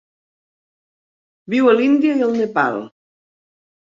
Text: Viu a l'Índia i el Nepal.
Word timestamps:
Viu 1.53 1.69
a 1.71 1.75
l'Índia 1.77 2.15
i 2.21 2.25
el 2.29 2.33
Nepal. 2.39 2.79